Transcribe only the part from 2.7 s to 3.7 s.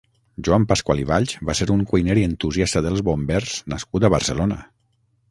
dels bombers